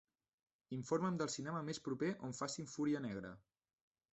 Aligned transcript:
Informa'm 0.77 1.19
del 1.21 1.29
cinema 1.35 1.61
més 1.67 1.81
proper 1.89 2.11
on 2.29 2.33
facin 2.41 2.73
"Fúria 2.73 3.03
negra". 3.07 3.35